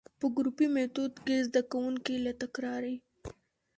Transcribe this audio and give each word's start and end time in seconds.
په 0.19 0.25
ګروپي 0.35 0.67
ميتود 0.75 1.13
کي 1.25 1.35
زده 1.47 1.61
کوونکي 1.71 2.15
له 2.25 2.31
تکراري، 2.41 2.95